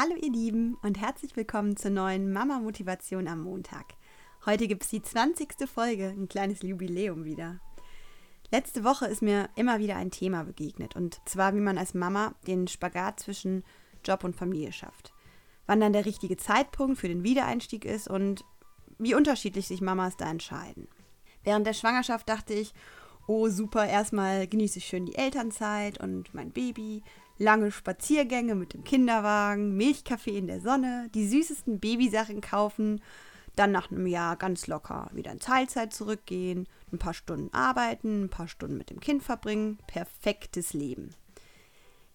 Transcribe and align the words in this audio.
Hallo 0.00 0.14
ihr 0.14 0.30
Lieben 0.30 0.76
und 0.82 1.00
herzlich 1.00 1.34
willkommen 1.34 1.76
zur 1.76 1.90
neuen 1.90 2.32
Mama 2.32 2.60
Motivation 2.60 3.26
am 3.26 3.42
Montag. 3.42 3.94
Heute 4.46 4.68
gibt 4.68 4.84
es 4.84 4.90
die 4.90 5.02
20. 5.02 5.68
Folge, 5.68 6.14
ein 6.16 6.28
kleines 6.28 6.62
Jubiläum 6.62 7.24
wieder. 7.24 7.58
Letzte 8.52 8.84
Woche 8.84 9.06
ist 9.06 9.22
mir 9.22 9.48
immer 9.56 9.80
wieder 9.80 9.96
ein 9.96 10.12
Thema 10.12 10.44
begegnet 10.44 10.94
und 10.94 11.18
zwar 11.24 11.56
wie 11.56 11.60
man 11.60 11.78
als 11.78 11.94
Mama 11.94 12.36
den 12.46 12.68
Spagat 12.68 13.18
zwischen 13.18 13.64
Job 14.04 14.22
und 14.22 14.36
Familie 14.36 14.70
schafft. 14.70 15.12
Wann 15.66 15.80
dann 15.80 15.92
der 15.92 16.06
richtige 16.06 16.36
Zeitpunkt 16.36 16.98
für 16.98 17.08
den 17.08 17.24
Wiedereinstieg 17.24 17.84
ist 17.84 18.06
und 18.06 18.44
wie 19.00 19.16
unterschiedlich 19.16 19.66
sich 19.66 19.80
Mamas 19.80 20.16
da 20.16 20.30
entscheiden. 20.30 20.86
Während 21.42 21.66
der 21.66 21.74
Schwangerschaft 21.74 22.28
dachte 22.28 22.54
ich, 22.54 22.72
oh 23.26 23.48
super, 23.48 23.84
erstmal 23.84 24.46
genieße 24.46 24.78
ich 24.78 24.84
schön 24.84 25.06
die 25.06 25.16
Elternzeit 25.16 25.98
und 25.98 26.32
mein 26.34 26.52
Baby, 26.52 27.02
lange 27.38 27.70
Spaziergänge 27.70 28.54
mit 28.54 28.74
dem 28.74 28.84
Kinderwagen, 28.84 29.76
Milchkaffee 29.76 30.36
in 30.36 30.46
der 30.46 30.60
Sonne, 30.60 31.08
die 31.14 31.26
süßesten 31.26 31.80
Babysachen 31.80 32.40
kaufen, 32.40 33.00
dann 33.56 33.72
nach 33.72 33.90
einem 33.90 34.06
Jahr 34.06 34.36
ganz 34.36 34.66
locker 34.66 35.10
wieder 35.12 35.32
in 35.32 35.40
Teilzeit 35.40 35.92
zurückgehen, 35.92 36.68
ein 36.92 36.98
paar 36.98 37.14
Stunden 37.14 37.52
arbeiten, 37.52 38.24
ein 38.24 38.30
paar 38.30 38.48
Stunden 38.48 38.76
mit 38.76 38.90
dem 38.90 39.00
Kind 39.00 39.22
verbringen, 39.22 39.78
perfektes 39.86 40.72
Leben. 40.72 41.10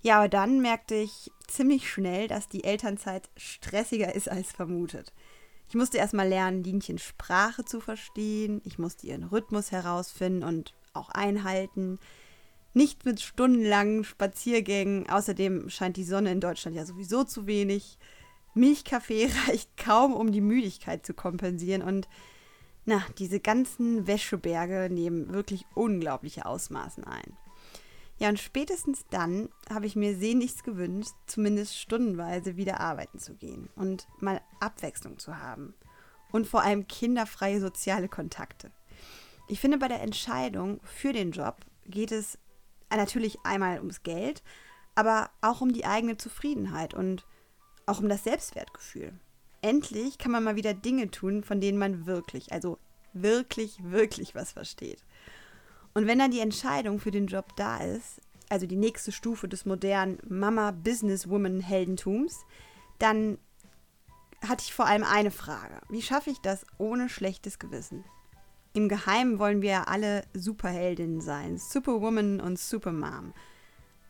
Ja, 0.02 0.17
aber 0.17 0.30
dann 0.30 0.62
merkte 0.62 0.95
ich 0.95 1.31
ziemlich 1.48 1.90
schnell, 1.90 2.28
dass 2.28 2.50
die 2.50 2.66
Elternzeit 2.66 3.30
stressiger 3.38 4.14
ist 4.14 4.30
als 4.30 4.52
vermutet. 4.52 5.14
Ich 5.70 5.76
musste 5.76 5.98
erstmal 5.98 6.28
lernen, 6.28 6.64
Linchens 6.64 7.03
Sprache 7.03 7.64
zu 7.64 7.80
verstehen, 7.80 8.62
ich 8.66 8.78
musste 8.78 9.08
ihren 9.08 9.23
Rhythmus 9.23 9.72
herausfinden 9.72 10.44
und 10.44 10.73
auch 10.94 11.09
einhalten. 11.09 12.00
Nicht 12.73 13.05
mit 13.05 13.22
stundenlangen 13.22 14.04
Spaziergängen. 14.04 15.09
Außerdem 15.09 15.70
scheint 15.70 15.98
die 15.98 16.04
Sonne 16.04 16.31
in 16.31 16.41
Deutschland 16.41 16.76
ja 16.76 16.86
sowieso 16.86 17.23
zu 17.23 17.45
wenig. 17.45 17.98
Milchkaffee 18.55 19.30
reicht 19.48 19.77
kaum, 19.77 20.14
um 20.14 20.31
die 20.31 20.41
Müdigkeit 20.41 21.05
zu 21.05 21.14
kompensieren. 21.14 21.81
Und 21.81 22.08
na, 22.86 23.03
diese 23.17 23.39
ganzen 23.39 24.08
Wäscheberge 24.08 24.94
nehmen 24.94 25.31
wirklich 25.34 25.66
unglaubliche 25.75 26.45
Ausmaßen 26.45 27.03
ein. 27.03 27.38
Ja, 28.20 28.30
und 28.30 28.39
spätestens 28.39 29.06
dann 29.09 29.50
habe 29.69 29.86
ich 29.86 29.95
mir 29.95 30.16
sehnlichst 30.16 30.64
gewünscht, 30.64 31.14
zumindest 31.25 31.78
stundenweise 31.78 32.58
wieder 32.58 32.80
arbeiten 32.80 33.19
zu 33.19 33.36
gehen 33.36 33.69
und 33.75 34.08
mal 34.19 34.42
Abwechslung 34.59 35.17
zu 35.17 35.40
haben. 35.40 35.73
Und 36.31 36.47
vor 36.47 36.62
allem 36.62 36.88
kinderfreie 36.88 37.59
soziale 37.59 38.08
Kontakte. 38.08 38.72
Ich 39.47 39.59
finde, 39.59 39.78
bei 39.78 39.88
der 39.88 40.02
Entscheidung 40.02 40.80
für 40.84 41.14
den 41.14 41.31
Job 41.31 41.58
geht 41.86 42.12
es 42.12 42.38
natürlich 42.97 43.38
einmal 43.44 43.80
ums 43.80 44.03
Geld, 44.03 44.44
aber 44.95 45.30
auch 45.41 45.61
um 45.61 45.73
die 45.73 45.86
eigene 45.86 46.17
Zufriedenheit 46.17 46.94
und 46.94 47.25
auch 47.85 48.00
um 48.00 48.09
das 48.09 48.23
Selbstwertgefühl. 48.23 49.13
Endlich 49.61 50.17
kann 50.17 50.31
man 50.31 50.44
mal 50.44 50.55
wieder 50.55 50.73
Dinge 50.73 51.11
tun, 51.11 51.44
von 51.44 51.61
denen 51.61 51.77
man 51.77 52.05
wirklich, 52.05 52.52
also 52.52 52.80
wirklich, 53.13 53.77
wirklich 53.83 54.35
was 54.35 54.52
versteht. 54.52 55.03
Und 55.94 56.08
wenn 56.08 56.19
dann 56.19 56.31
die 56.31 56.39
Entscheidung 56.39 57.00
für 57.00 57.11
den 57.11 57.27
Job 57.27 57.55
da 57.55 57.77
ist, 57.77 58.19
also 58.50 58.67
die 58.67 58.75
nächste 58.75 59.11
Stufe 59.11 59.47
des 59.47 59.66
modernen 59.66 60.19
Mama-Businesswoman-Heldentums, 60.28 62.39
dann 63.00 63.38
hatte 64.47 64.63
ich 64.66 64.73
vor 64.73 64.85
allem 64.85 65.03
eine 65.03 65.31
Frage. 65.31 65.81
Wie 65.89 66.02
schaffe 66.02 66.30
ich 66.30 66.39
das 66.41 66.66
ohne 66.78 67.09
schlechtes 67.09 67.59
Gewissen? 67.59 68.05
Im 68.75 68.89
Geheimen 68.89 69.38
wollen 69.38 69.61
wir 69.61 69.88
alle 69.88 70.23
Superheldinnen 70.33 71.21
sein, 71.21 71.59
Superwoman 71.59 72.39
und 72.39 72.57
Supermom. 72.57 73.33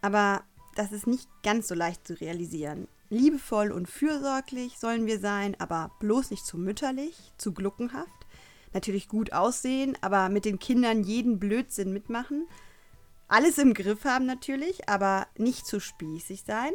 Aber 0.01 0.41
das 0.75 0.93
ist 0.93 1.05
nicht 1.05 1.27
ganz 1.43 1.67
so 1.67 1.75
leicht 1.75 2.07
zu 2.07 2.13
realisieren. 2.19 2.87
Liebevoll 3.09 3.73
und 3.73 3.89
fürsorglich 3.89 4.79
sollen 4.79 5.05
wir 5.05 5.19
sein, 5.19 5.55
aber 5.59 5.91
bloß 5.99 6.31
nicht 6.31 6.45
zu 6.45 6.57
mütterlich, 6.57 7.33
zu 7.37 7.53
gluckenhaft. 7.53 8.25
Natürlich 8.71 9.09
gut 9.09 9.33
aussehen, 9.33 9.97
aber 9.99 10.29
mit 10.29 10.45
den 10.45 10.59
Kindern 10.59 11.03
jeden 11.03 11.39
Blödsinn 11.39 11.91
mitmachen. 11.91 12.47
Alles 13.27 13.57
im 13.57 13.73
Griff 13.73 14.05
haben 14.05 14.25
natürlich, 14.25 14.87
aber 14.87 15.27
nicht 15.37 15.67
zu 15.67 15.81
spießig 15.81 16.43
sein. 16.43 16.71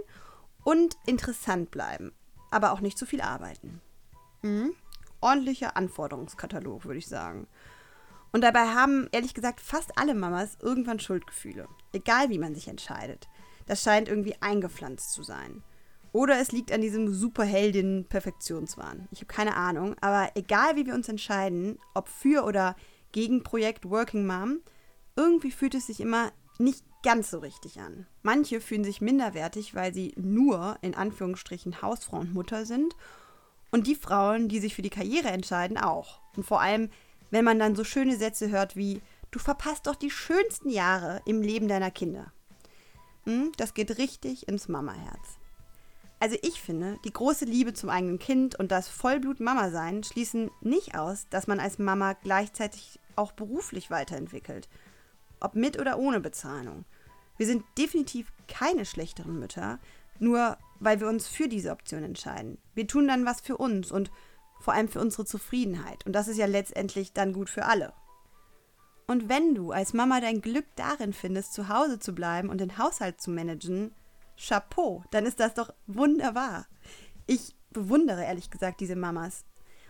Und 0.62 0.98
interessant 1.06 1.70
bleiben, 1.70 2.12
aber 2.50 2.72
auch 2.72 2.80
nicht 2.80 2.98
zu 2.98 3.06
viel 3.06 3.22
arbeiten. 3.22 3.80
Mhm. 4.42 4.74
Ordentlicher 5.20 5.76
Anforderungskatalog, 5.76 6.84
würde 6.84 6.98
ich 6.98 7.08
sagen. 7.08 7.48
Und 8.32 8.42
dabei 8.42 8.74
haben, 8.74 9.08
ehrlich 9.12 9.34
gesagt, 9.34 9.60
fast 9.60 9.96
alle 9.96 10.14
Mamas 10.14 10.58
irgendwann 10.60 11.00
Schuldgefühle. 11.00 11.66
Egal 11.92 12.28
wie 12.30 12.38
man 12.38 12.54
sich 12.54 12.68
entscheidet. 12.68 13.28
Das 13.66 13.82
scheint 13.82 14.08
irgendwie 14.08 14.34
eingepflanzt 14.40 15.12
zu 15.12 15.22
sein. 15.22 15.62
Oder 16.12 16.40
es 16.40 16.52
liegt 16.52 16.72
an 16.72 16.80
diesem 16.80 17.12
Superheldin-Perfektionswahn. 17.12 19.08
Ich 19.10 19.20
habe 19.20 19.32
keine 19.32 19.56
Ahnung. 19.56 19.94
Aber 20.00 20.30
egal 20.34 20.76
wie 20.76 20.86
wir 20.86 20.94
uns 20.94 21.08
entscheiden, 21.08 21.78
ob 21.94 22.08
für 22.08 22.44
oder 22.44 22.76
gegen 23.12 23.42
Projekt 23.42 23.88
Working 23.88 24.26
Mom, 24.26 24.60
irgendwie 25.16 25.50
fühlt 25.50 25.74
es 25.74 25.86
sich 25.86 26.00
immer 26.00 26.32
nicht 26.58 26.84
ganz 27.02 27.30
so 27.30 27.38
richtig 27.38 27.80
an. 27.80 28.06
Manche 28.22 28.60
fühlen 28.60 28.84
sich 28.84 29.00
minderwertig, 29.00 29.74
weil 29.74 29.94
sie 29.94 30.14
nur 30.16 30.76
in 30.80 30.94
Anführungsstrichen 30.94 31.82
Hausfrau 31.82 32.18
und 32.18 32.34
Mutter 32.34 32.66
sind. 32.66 32.94
Und 33.70 33.86
die 33.86 33.94
Frauen, 33.94 34.48
die 34.48 34.60
sich 34.60 34.74
für 34.74 34.82
die 34.82 34.90
Karriere 34.90 35.28
entscheiden, 35.28 35.78
auch. 35.78 36.20
Und 36.36 36.44
vor 36.44 36.60
allem 36.60 36.90
wenn 37.30 37.44
man 37.44 37.58
dann 37.58 37.76
so 37.76 37.84
schöne 37.84 38.16
Sätze 38.16 38.50
hört 38.50 38.76
wie, 38.76 39.00
du 39.30 39.38
verpasst 39.38 39.86
doch 39.86 39.94
die 39.94 40.10
schönsten 40.10 40.70
Jahre 40.70 41.22
im 41.26 41.42
Leben 41.42 41.68
deiner 41.68 41.90
Kinder. 41.90 42.32
Hm, 43.24 43.52
das 43.56 43.74
geht 43.74 43.98
richtig 43.98 44.48
ins 44.48 44.68
Mamaherz. 44.68 45.38
Also 46.20 46.36
ich 46.42 46.60
finde, 46.60 46.98
die 47.04 47.12
große 47.12 47.44
Liebe 47.44 47.74
zum 47.74 47.90
eigenen 47.90 48.18
Kind 48.18 48.58
und 48.58 48.72
das 48.72 48.88
Vollblut-Mama-Sein 48.88 50.02
schließen 50.02 50.50
nicht 50.60 50.96
aus, 50.96 51.28
dass 51.30 51.46
man 51.46 51.60
als 51.60 51.78
Mama 51.78 52.14
gleichzeitig 52.14 52.98
auch 53.14 53.32
beruflich 53.32 53.90
weiterentwickelt. 53.90 54.68
Ob 55.40 55.54
mit 55.54 55.78
oder 55.78 55.98
ohne 55.98 56.20
Bezahlung. 56.20 56.84
Wir 57.36 57.46
sind 57.46 57.64
definitiv 57.76 58.32
keine 58.48 58.84
schlechteren 58.84 59.38
Mütter, 59.38 59.78
nur 60.18 60.58
weil 60.80 60.98
wir 61.00 61.08
uns 61.08 61.28
für 61.28 61.48
diese 61.48 61.70
Option 61.70 62.02
entscheiden. 62.02 62.58
Wir 62.74 62.88
tun 62.88 63.06
dann 63.06 63.24
was 63.24 63.40
für 63.40 63.56
uns 63.56 63.92
und 63.92 64.10
vor 64.60 64.74
allem 64.74 64.88
für 64.88 65.00
unsere 65.00 65.24
Zufriedenheit. 65.24 66.04
Und 66.06 66.12
das 66.12 66.28
ist 66.28 66.36
ja 66.36 66.46
letztendlich 66.46 67.12
dann 67.12 67.32
gut 67.32 67.50
für 67.50 67.64
alle. 67.64 67.92
Und 69.06 69.28
wenn 69.28 69.54
du 69.54 69.72
als 69.72 69.94
Mama 69.94 70.20
dein 70.20 70.42
Glück 70.42 70.66
darin 70.76 71.12
findest, 71.12 71.54
zu 71.54 71.68
Hause 71.68 71.98
zu 71.98 72.14
bleiben 72.14 72.50
und 72.50 72.60
den 72.60 72.76
Haushalt 72.76 73.20
zu 73.20 73.30
managen, 73.30 73.94
Chapeau, 74.36 75.02
dann 75.10 75.24
ist 75.24 75.40
das 75.40 75.54
doch 75.54 75.72
wunderbar. 75.86 76.66
Ich 77.26 77.56
bewundere 77.70 78.24
ehrlich 78.24 78.50
gesagt 78.50 78.80
diese 78.80 78.96
Mamas. 78.96 79.44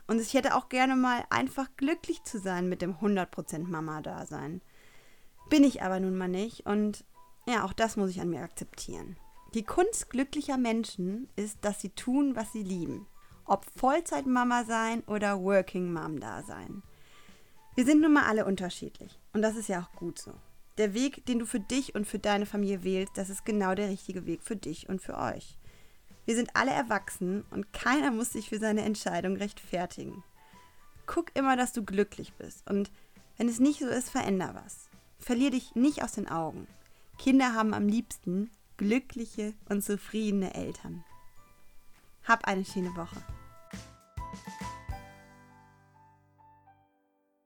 Und 0.07 0.21
ich 0.21 0.35
hätte 0.35 0.55
auch 0.55 0.69
gerne 0.69 0.97
mal 0.97 1.25
einfach 1.31 1.69
glücklich 1.77 2.23
zu 2.23 2.39
sein 2.39 2.69
mit 2.69 2.81
dem 2.81 2.95
100% 2.95 3.67
Mama-Dasein. 3.67 4.63
Bin 5.51 5.65
ich 5.65 5.83
aber 5.83 6.01
nun 6.01 6.17
mal 6.17 6.29
nicht 6.29 6.67
und 6.67 7.05
ja, 7.47 7.65
auch 7.65 7.73
das 7.73 7.97
muss 7.97 8.11
ich 8.11 8.21
an 8.21 8.31
mir 8.31 8.43
akzeptieren. 8.43 9.17
Die 9.55 9.65
Kunst 9.65 10.11
glücklicher 10.11 10.59
Menschen 10.59 11.29
ist, 11.37 11.59
dass 11.63 11.81
sie 11.81 11.91
tun, 11.91 12.37
was 12.37 12.53
sie 12.53 12.63
lieben 12.63 13.07
ob 13.49 13.67
Vollzeitmama 13.77 14.65
sein 14.65 15.03
oder 15.07 15.41
Working 15.41 15.93
Mom 15.93 16.21
da 16.21 16.43
sein. 16.43 16.83
Wir 17.75 17.85
sind 17.85 18.01
nun 18.01 18.13
mal 18.13 18.25
alle 18.25 18.45
unterschiedlich 18.45 19.19
und 19.33 19.43
das 19.43 19.57
ist 19.57 19.69
ja 19.69 19.81
auch 19.81 19.99
gut 19.99 20.19
so. 20.19 20.35
Der 20.79 20.95
Weg, 20.95 21.27
den 21.27 21.41
du 21.41 21.47
für 21.47 21.61
dich 21.61 21.95
und 21.95 22.07
für 22.07 22.19
deine 22.19 22.47
Familie 22.47 22.85
wählst, 22.85 23.17
das 23.17 23.31
ist 23.31 23.45
genau 23.45 23.75
der 23.75 23.89
richtige 23.89 24.27
Weg 24.27 24.43
für 24.43 24.57
dich 24.57 24.89
und 24.89 25.03
für 25.03 25.17
euch. 25.19 25.59
Wir 26.25 26.37
sind 26.37 26.51
alle 26.55 26.71
erwachsen 26.71 27.45
und 27.51 27.73
keiner 27.73 28.11
muss 28.11 28.33
sich 28.33 28.49
für 28.49 28.59
seine 28.59 28.83
Entscheidung 28.83 29.37
rechtfertigen. 29.37 30.23
Guck 31.07 31.35
immer, 31.35 31.57
dass 31.57 31.73
du 31.73 31.85
glücklich 31.85 32.35
bist 32.35 32.69
und 32.71 32.91
wenn 33.39 33.49
es 33.49 33.61
nicht 33.61 33.81
so 33.81 33.87
ist, 33.87 34.11
veränder 34.11 34.55
was. 34.55 34.89
Verlier 35.19 35.51
dich 35.51 35.75
nicht 35.75 36.03
aus 36.03 36.13
den 36.13 36.29
Augen. 36.29 36.67
Kinder 37.17 37.55
haben 37.55 37.75
am 37.75 37.89
liebsten 37.89 38.51
glückliche 38.77 39.55
und 39.69 39.83
zufriedene 39.83 40.55
Eltern. 40.55 41.05
Hab 42.25 42.47
eine 42.47 42.65
schöne 42.65 42.95
Woche. 42.95 43.23